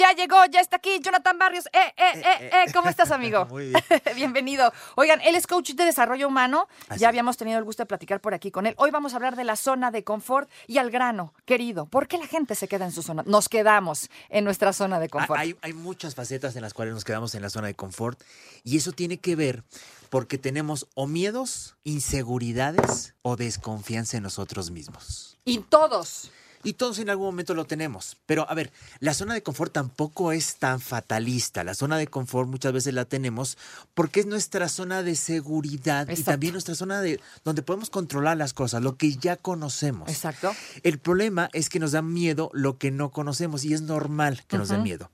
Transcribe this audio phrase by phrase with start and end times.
[0.00, 1.66] Ya llegó, ya está aquí Jonathan Barrios.
[1.66, 2.72] Eh, eh, eh, eh.
[2.72, 3.44] ¿Cómo estás, amigo?
[3.50, 3.82] Muy bien.
[4.16, 4.72] Bienvenido.
[4.94, 6.68] Oigan, él es coach de desarrollo humano.
[6.96, 8.72] Ya habíamos tenido el gusto de platicar por aquí con él.
[8.78, 11.84] Hoy vamos a hablar de la zona de confort y al grano, querido.
[11.84, 13.24] ¿Por qué la gente se queda en su zona?
[13.26, 15.38] Nos quedamos en nuestra zona de confort.
[15.38, 18.18] Hay, hay muchas facetas en las cuales nos quedamos en la zona de confort
[18.64, 19.64] y eso tiene que ver
[20.08, 25.36] porque tenemos o miedos, inseguridades o desconfianza en nosotros mismos.
[25.44, 26.30] Y todos.
[26.62, 28.16] Y todos en algún momento lo tenemos.
[28.26, 31.64] Pero a ver, la zona de confort tampoco es tan fatalista.
[31.64, 33.56] La zona de confort muchas veces la tenemos
[33.94, 38.52] porque es nuestra zona de seguridad y también nuestra zona de donde podemos controlar las
[38.52, 40.08] cosas, lo que ya conocemos.
[40.08, 40.54] Exacto.
[40.82, 44.58] El problema es que nos da miedo lo que no conocemos y es normal que
[44.58, 45.10] nos dé miedo.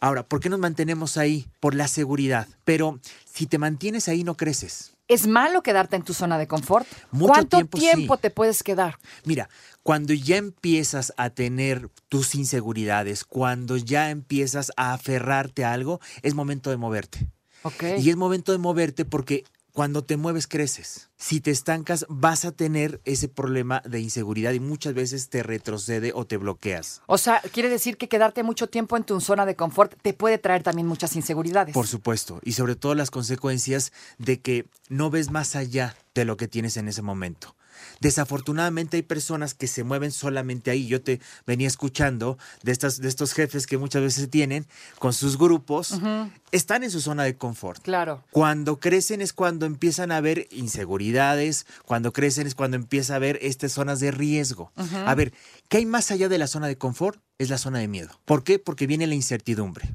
[0.00, 1.46] Ahora, ¿por qué nos mantenemos ahí?
[1.60, 2.48] Por la seguridad.
[2.64, 3.00] Pero
[3.32, 4.92] si te mantienes ahí no creces.
[5.08, 6.86] ¿Es malo quedarte en tu zona de confort?
[7.12, 8.22] Mucho ¿Cuánto tiempo, tiempo sí.
[8.22, 8.98] te puedes quedar?
[9.24, 9.48] Mira,
[9.86, 16.34] cuando ya empiezas a tener tus inseguridades, cuando ya empiezas a aferrarte a algo, es
[16.34, 17.30] momento de moverte.
[17.62, 17.84] Ok.
[18.00, 21.10] Y es momento de moverte porque cuando te mueves creces.
[21.16, 26.10] Si te estancas vas a tener ese problema de inseguridad y muchas veces te retrocede
[26.12, 27.00] o te bloqueas.
[27.06, 30.38] O sea, quiere decir que quedarte mucho tiempo en tu zona de confort te puede
[30.38, 31.74] traer también muchas inseguridades.
[31.74, 36.36] Por supuesto, y sobre todo las consecuencias de que no ves más allá de lo
[36.36, 37.54] que tienes en ese momento.
[38.00, 40.86] Desafortunadamente hay personas que se mueven solamente ahí.
[40.86, 44.66] Yo te venía escuchando de, estas, de estos jefes que muchas veces tienen
[44.98, 45.98] con sus grupos,
[46.56, 47.82] están en su zona de confort.
[47.82, 48.22] Claro.
[48.30, 53.38] Cuando crecen es cuando empiezan a ver inseguridades, cuando crecen es cuando empieza a ver
[53.42, 54.72] estas zonas de riesgo.
[55.06, 55.32] A ver,
[55.68, 57.20] ¿qué hay más allá de la zona de confort?
[57.38, 58.08] Es la zona de miedo.
[58.24, 58.58] ¿Por qué?
[58.58, 59.90] Porque viene la incertidumbre.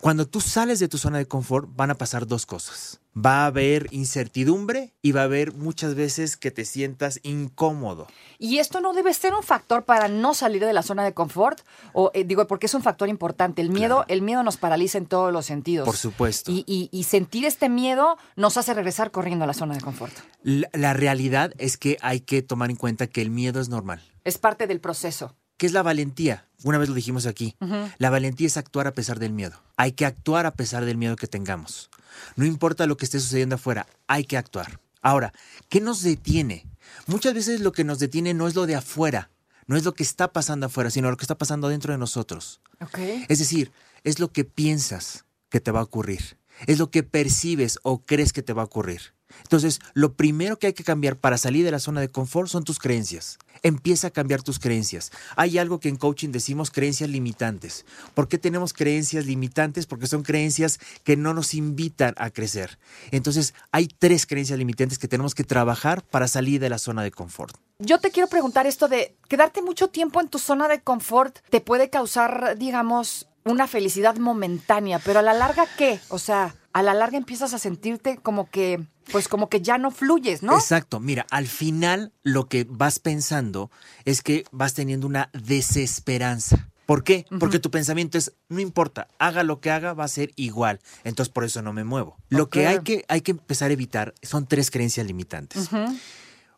[0.00, 2.98] Cuando tú sales de tu zona de confort van a pasar dos cosas.
[3.16, 8.08] Va a haber incertidumbre y va a haber muchas veces que te sientas incómodo.
[8.40, 11.60] ¿Y esto no debe ser un factor para no salir de la zona de confort?
[11.92, 13.62] O eh, digo, porque es un factor importante.
[13.62, 14.04] El miedo, Claro.
[14.08, 15.83] el miedo nos paraliza en todos los sentidos.
[15.84, 16.50] Por supuesto.
[16.50, 20.12] Y, y- y sentir este miedo nos hace regresar corriendo a la zona de confort.
[20.42, 24.02] La, la realidad es que hay que tomar en cuenta que el miedo es normal.
[24.24, 25.34] Es parte del proceso.
[25.56, 26.48] ¿Qué es la valentía?
[26.64, 27.56] Una vez lo dijimos aquí.
[27.98, 29.62] La valentía es actuar a pesar del miedo.
[29.76, 31.90] Hay que actuar a pesar del miedo que tengamos.
[32.36, 34.80] No importa lo que esté sucediendo afuera, hay que actuar.
[35.00, 35.32] Ahora,
[35.68, 36.66] ¿qué nos detiene?
[37.06, 39.30] Muchas veces lo que nos detiene no es lo de afuera,
[39.66, 42.60] no es lo que está pasando afuera, sino lo que está pasando dentro de nosotros.
[42.80, 42.98] Ok.
[43.28, 43.70] Es decir,
[44.02, 45.24] es lo que piensas
[45.54, 46.36] que te va a ocurrir.
[46.66, 49.14] Es lo que percibes o crees que te va a ocurrir.
[49.42, 52.64] Entonces, lo primero que hay que cambiar para salir de la zona de confort son
[52.64, 53.38] tus creencias.
[53.62, 55.12] Empieza a cambiar tus creencias.
[55.36, 57.86] Hay algo que en coaching decimos creencias limitantes.
[58.14, 59.86] ¿Por qué tenemos creencias limitantes?
[59.86, 62.80] Porque son creencias que no nos invitan a crecer.
[63.12, 67.12] Entonces, hay tres creencias limitantes que tenemos que trabajar para salir de la zona de
[67.12, 67.56] confort.
[67.78, 71.60] Yo te quiero preguntar esto de quedarte mucho tiempo en tu zona de confort te
[71.60, 76.00] puede causar, digamos, una felicidad momentánea, pero a la larga, ¿qué?
[76.08, 79.90] O sea, a la larga empiezas a sentirte como que, pues como que ya no
[79.90, 80.54] fluyes, ¿no?
[80.54, 80.98] Exacto.
[80.98, 83.70] Mira, al final lo que vas pensando
[84.04, 86.68] es que vas teniendo una desesperanza.
[86.86, 87.24] ¿Por qué?
[87.40, 90.80] Porque tu pensamiento es, no importa, haga lo que haga, va a ser igual.
[91.02, 92.16] Entonces por eso no me muevo.
[92.28, 95.70] Lo que, hay que hay que empezar a evitar son tres creencias limitantes.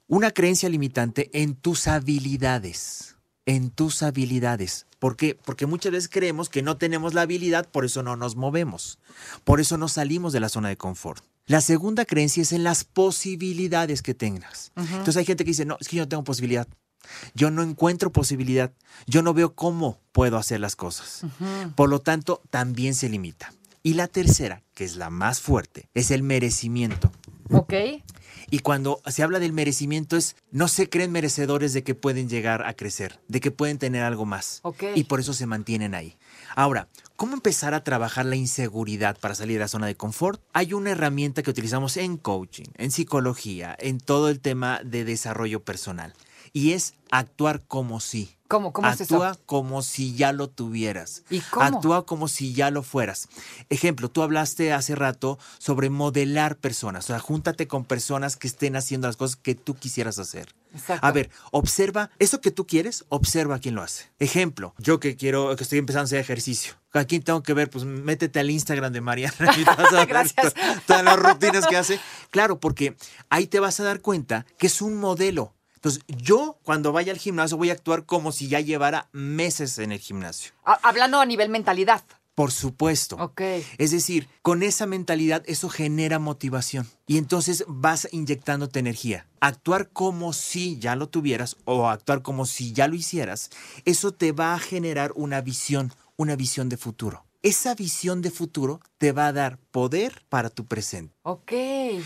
[0.08, 3.15] Una creencia limitante en tus habilidades.
[3.46, 4.86] En tus habilidades.
[4.98, 5.38] ¿Por qué?
[5.44, 8.98] Porque muchas veces creemos que no tenemos la habilidad, por eso no nos movemos.
[9.44, 11.24] Por eso no salimos de la zona de confort.
[11.46, 14.72] La segunda creencia es en las posibilidades que tengas.
[14.74, 16.66] Entonces hay gente que dice, no, es que yo no tengo posibilidad.
[17.34, 18.72] Yo no encuentro posibilidad.
[19.06, 21.22] Yo no veo cómo puedo hacer las cosas.
[21.76, 23.52] Por lo tanto, también se limita.
[23.84, 27.12] Y la tercera, que es la más fuerte, es el merecimiento.
[27.50, 27.74] Ok.
[28.48, 32.64] Y cuando se habla del merecimiento es, no se creen merecedores de que pueden llegar
[32.64, 34.60] a crecer, de que pueden tener algo más.
[34.62, 34.84] Ok.
[34.94, 36.16] Y por eso se mantienen ahí.
[36.54, 40.40] Ahora, ¿cómo empezar a trabajar la inseguridad para salir de la zona de confort?
[40.52, 45.64] Hay una herramienta que utilizamos en coaching, en psicología, en todo el tema de desarrollo
[45.64, 46.14] personal.
[46.56, 48.34] Y es actuar como si.
[48.48, 48.72] ¿Cómo?
[48.72, 49.22] ¿Cómo es eso?
[49.22, 51.22] Actúa como si ya lo tuvieras.
[51.28, 51.66] ¿Y cómo?
[51.66, 53.28] Actúa como si ya lo fueras.
[53.68, 57.04] Ejemplo, tú hablaste hace rato sobre modelar personas.
[57.04, 60.54] O sea, júntate con personas que estén haciendo las cosas que tú quisieras hacer.
[60.72, 61.06] Exacto.
[61.06, 64.10] A ver, observa eso que tú quieres, observa a quién lo hace.
[64.18, 66.72] Ejemplo, yo que quiero, que estoy empezando a hacer ejercicio.
[66.94, 67.68] ¿A quién tengo que ver?
[67.68, 70.32] Pues métete al Instagram de Mariana y vas a ver
[70.86, 72.00] todas las rutinas que hace.
[72.30, 72.96] Claro, porque
[73.28, 75.52] ahí te vas a dar cuenta que es un modelo.
[75.76, 79.92] Entonces, yo cuando vaya al gimnasio voy a actuar como si ya llevara meses en
[79.92, 80.52] el gimnasio.
[80.64, 82.02] Ha- Hablando a nivel mentalidad.
[82.34, 83.16] Por supuesto.
[83.16, 83.40] Ok.
[83.78, 89.26] Es decir, con esa mentalidad eso genera motivación y entonces vas inyectándote energía.
[89.40, 93.50] Actuar como si ya lo tuvieras o actuar como si ya lo hicieras,
[93.86, 97.24] eso te va a generar una visión, una visión de futuro.
[97.42, 101.14] Esa visión de futuro te va a dar poder para tu presente.
[101.22, 101.52] Ok.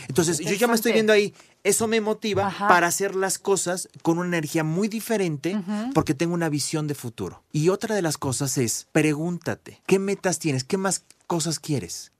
[0.09, 1.35] Entonces, yo ya me estoy viendo ahí.
[1.63, 2.69] Eso me motiva Ajá.
[2.69, 5.61] para hacer las cosas con una energía muy diferente
[5.95, 7.43] porque tengo una visión de futuro.
[7.53, 10.65] Y otra de las cosas es, pregúntate, ¿qué metas tienes?
[10.65, 12.13] ¿Qué más cosas quieres?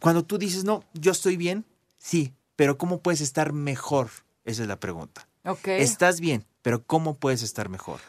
[0.00, 1.64] Cuando tú dices, no, yo estoy bien,
[1.98, 4.10] sí, pero ¿cómo puedes estar mejor?
[4.44, 5.28] Esa es la pregunta.
[5.44, 5.68] Ok.
[5.68, 8.00] Estás bien, pero ¿cómo puedes estar mejor?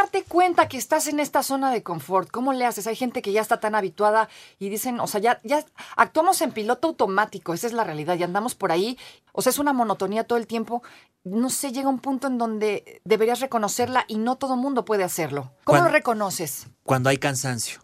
[0.00, 2.30] ¿Cómo darte cuenta que estás en esta zona de confort?
[2.30, 2.86] ¿Cómo le haces?
[2.86, 5.62] Hay gente que ya está tan habituada y dicen, o sea, ya, ya
[5.94, 8.96] actuamos en piloto automático, esa es la realidad, y andamos por ahí.
[9.32, 10.82] O sea, es una monotonía todo el tiempo.
[11.22, 15.42] No sé, llega un punto en donde deberías reconocerla y no todo mundo puede hacerlo.
[15.64, 16.66] ¿Cómo Cuando- lo reconoces?
[16.82, 17.80] Cuando hay cansancio,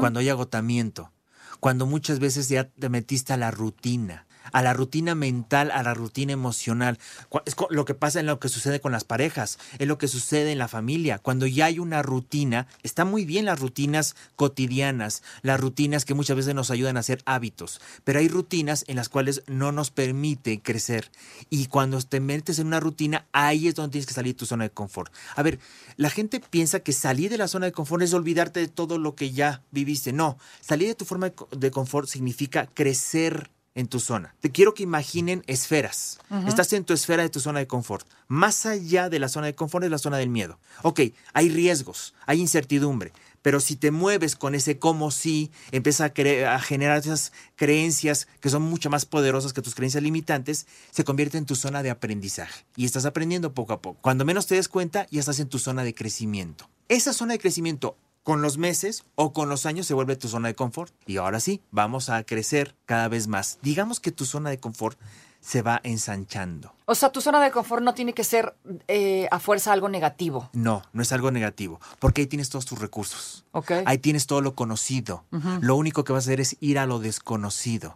[0.00, 1.12] cuando hay agotamiento,
[1.60, 5.94] cuando muchas veces ya te metiste a la rutina, a la rutina mental, a la
[5.94, 6.98] rutina emocional.
[7.46, 10.52] Es lo que pasa en lo que sucede con las parejas, es lo que sucede
[10.52, 11.18] en la familia.
[11.18, 16.36] Cuando ya hay una rutina, está muy bien las rutinas cotidianas, las rutinas que muchas
[16.36, 20.60] veces nos ayudan a hacer hábitos, pero hay rutinas en las cuales no nos permite
[20.60, 21.10] crecer.
[21.48, 24.46] Y cuando te metes en una rutina, ahí es donde tienes que salir de tu
[24.46, 25.12] zona de confort.
[25.36, 25.58] A ver,
[25.96, 29.14] la gente piensa que salir de la zona de confort es olvidarte de todo lo
[29.14, 30.12] que ya viviste.
[30.12, 34.34] No, salir de tu forma de confort significa crecer en tu zona.
[34.40, 36.18] Te quiero que imaginen esferas.
[36.48, 38.06] Estás en tu esfera de tu zona de confort.
[38.28, 40.58] Más allá de la zona de confort es la zona del miedo.
[40.82, 41.00] Ok,
[41.32, 43.12] hay riesgos, hay incertidumbre,
[43.42, 48.26] pero si te mueves con ese como si, empieza a, cre- a generar esas creencias
[48.40, 51.90] que son mucho más poderosas que tus creencias limitantes, se convierte en tu zona de
[51.90, 52.64] aprendizaje.
[52.76, 53.98] Y estás aprendiendo poco a poco.
[54.02, 56.68] Cuando menos te des cuenta, ya estás en tu zona de crecimiento.
[56.88, 60.48] Esa zona de crecimiento con los meses o con los años se vuelve tu zona
[60.48, 60.94] de confort.
[61.06, 63.58] Y ahora sí, vamos a crecer cada vez más.
[63.62, 64.98] Digamos que tu zona de confort
[65.40, 66.74] se va ensanchando.
[66.84, 68.54] O sea, tu zona de confort no tiene que ser
[68.88, 70.50] eh, a fuerza algo negativo.
[70.52, 73.44] No, no es algo negativo, porque ahí tienes todos tus recursos.
[73.52, 73.72] Ok.
[73.86, 75.24] Ahí tienes todo lo conocido.
[75.60, 77.94] Lo único que vas a hacer es ir a lo desconocido.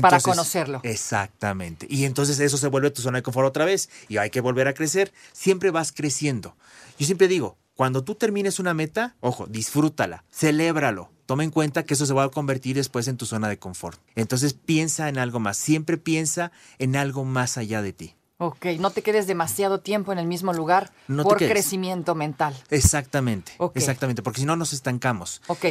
[0.00, 0.80] Para conocerlo.
[0.84, 1.86] Exactamente.
[1.90, 4.68] Y entonces eso se vuelve tu zona de confort otra vez y hay que volver
[4.68, 5.12] a crecer.
[5.32, 6.54] Siempre vas creciendo.
[6.98, 11.10] Yo siempre digo, cuando tú termines una meta, ojo, disfrútala, celébralo.
[11.26, 14.00] Toma en cuenta que eso se va a convertir después en tu zona de confort.
[14.14, 15.56] Entonces piensa en algo más.
[15.56, 18.14] Siempre piensa en algo más allá de ti.
[18.38, 22.54] Ok, no te quedes demasiado tiempo en el mismo lugar No por crecimiento mental.
[22.70, 23.52] Exactamente.
[23.74, 24.22] Exactamente.
[24.22, 25.42] Porque si no nos estancamos.
[25.48, 25.66] Ok.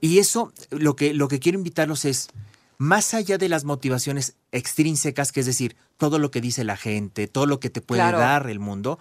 [0.00, 2.28] Y eso, lo que, lo que quiero invitarlos es,
[2.78, 7.28] más allá de las motivaciones extrínsecas, que es decir, todo lo que dice la gente,
[7.28, 8.18] todo lo que te puede Claro.
[8.18, 8.98] dar el mundo,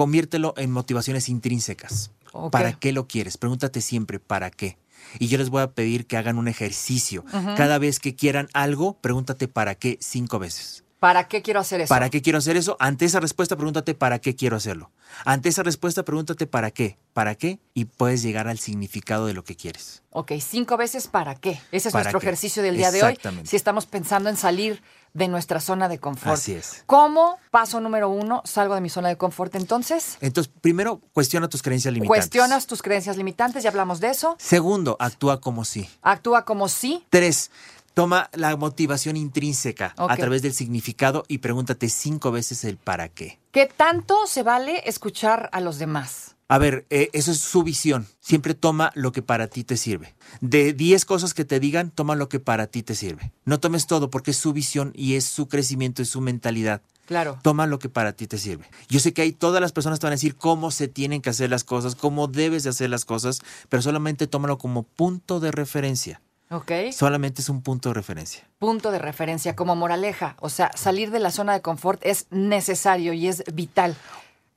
[0.00, 2.10] conviértelo en motivaciones intrínsecas.
[2.50, 3.36] ¿Para qué lo quieres?
[3.36, 4.78] Pregúntate siempre, ¿para qué?
[5.18, 7.22] Y yo les voy a pedir que hagan un ejercicio.
[7.30, 10.84] Cada vez que quieran algo, pregúntate para qué cinco veces.
[11.00, 11.88] ¿Para qué quiero hacer eso?
[11.88, 12.78] ¿Para qué quiero hacer eso?
[12.78, 14.90] Ante esa respuesta, pregúntate para qué quiero hacerlo.
[15.26, 16.96] Ante esa respuesta, pregúntate para qué.
[17.12, 17.58] ¿Para qué?
[17.74, 20.02] Y puedes llegar al significado de lo que quieres.
[20.10, 21.60] Ok, cinco veces para qué.
[21.72, 22.26] Ese es ¿Para nuestro qué?
[22.26, 23.18] ejercicio del día de hoy.
[23.44, 26.34] Si estamos pensando en salir de nuestra zona de confort.
[26.34, 26.84] Así es.
[26.86, 27.38] ¿Cómo?
[27.50, 29.54] Paso número uno, salgo de mi zona de confort.
[29.54, 32.20] Entonces, Entonces, primero, cuestiona tus creencias limitantes.
[32.24, 34.36] cuestionas tus creencias limitantes, ya hablamos de eso.
[34.38, 35.88] Segundo, actúa como sí.
[36.02, 37.04] Actúa como sí.
[37.10, 37.50] Tres,
[37.94, 43.38] toma la motivación intrínseca a través del significado y pregúntate cinco veces el para qué.
[43.52, 46.36] ¿Qué tanto se vale escuchar a los demás?
[46.50, 48.08] A ver, eh, eso es su visión.
[48.18, 50.16] Siempre toma lo que para ti te sirve.
[50.40, 53.30] De 10 cosas que te digan, toma lo que para ti te sirve.
[53.44, 56.82] No tomes todo porque es su visión y es su crecimiento, es su mentalidad.
[57.06, 57.38] Claro.
[57.42, 58.68] Toma lo que para ti te sirve.
[58.88, 61.30] Yo sé que hay todas las personas te van a decir cómo se tienen que
[61.30, 63.38] hacer las cosas, cómo debes de hacer las cosas,
[63.68, 66.20] pero solamente tómalo como punto de referencia.
[66.50, 66.72] Ok.
[66.90, 68.42] Solamente es un punto de referencia.
[68.58, 70.34] Punto de referencia como moraleja.
[70.40, 73.96] O sea, salir de la zona de confort es necesario y es vital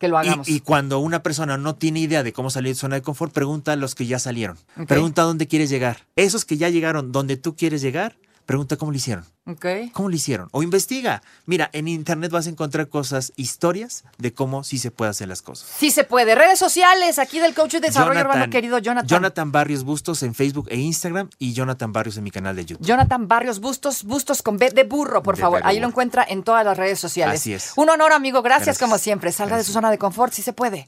[0.04, 0.50] que lo hagamos.
[0.50, 3.32] Y, y cuando una persona no tiene idea de cómo salir de zona de confort,
[3.32, 4.58] pregunta a los que ya salieron.
[4.78, 4.88] Ok.
[4.88, 6.06] Pregunta a dónde quieres llegar.
[6.18, 9.26] Esos que ya llegaron donde tú quieres llegar, pregunta cómo lo hicieron.
[9.46, 9.66] Ok.
[9.92, 10.48] ¿Cómo lo hicieron?
[10.52, 11.22] O investiga.
[11.46, 15.42] Mira, en internet vas a encontrar cosas, historias de cómo sí se puede hacer las
[15.42, 15.68] cosas.
[15.78, 16.34] Sí se puede.
[16.34, 19.08] Redes sociales aquí del Coach de Desarrollo Urbano, querido Jonathan.
[19.08, 22.86] Jonathan Barrios Bustos en Facebook e Instagram y Jonathan Barrios en mi canal de YouTube.
[22.86, 25.62] Jonathan Barrios Bustos, Bustos con B de burro, por De favor.
[25.66, 27.42] Ahí lo encuentra en todas las redes sociales.
[27.42, 27.74] Así es.
[27.76, 28.42] Un honor, amigo.
[28.44, 28.80] Gracias, Gracias.
[28.80, 29.32] como siempre.
[29.34, 30.88] Salga de su zona de confort, sí se puede.